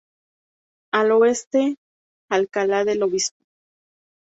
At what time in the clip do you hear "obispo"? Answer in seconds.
3.03-3.37